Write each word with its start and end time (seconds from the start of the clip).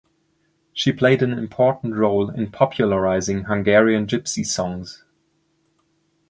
She 0.73 0.91
played 0.91 1.21
an 1.21 1.31
important 1.31 1.93
role 1.93 2.27
in 2.31 2.49
popularizing 2.51 3.43
Hungarian 3.43 4.07
gypsy 4.07 4.43
songs. 4.43 5.03